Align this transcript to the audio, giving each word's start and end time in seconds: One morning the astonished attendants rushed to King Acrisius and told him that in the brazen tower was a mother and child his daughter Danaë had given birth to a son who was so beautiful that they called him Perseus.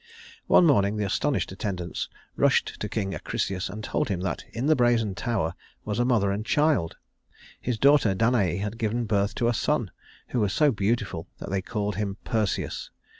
One 0.47 0.65
morning 0.65 0.95
the 0.97 1.05
astonished 1.05 1.51
attendants 1.51 2.09
rushed 2.35 2.79
to 2.79 2.89
King 2.89 3.13
Acrisius 3.13 3.69
and 3.69 3.83
told 3.83 4.09
him 4.09 4.21
that 4.21 4.43
in 4.51 4.65
the 4.65 4.75
brazen 4.75 5.13
tower 5.13 5.53
was 5.85 5.99
a 5.99 6.05
mother 6.05 6.31
and 6.31 6.43
child 6.43 6.97
his 7.61 7.77
daughter 7.77 8.15
Danaë 8.15 8.61
had 8.61 8.79
given 8.79 9.05
birth 9.05 9.35
to 9.35 9.47
a 9.47 9.53
son 9.53 9.91
who 10.29 10.39
was 10.39 10.53
so 10.53 10.71
beautiful 10.71 11.27
that 11.37 11.51
they 11.51 11.61
called 11.61 11.97
him 11.97 12.17
Perseus. 12.23 12.89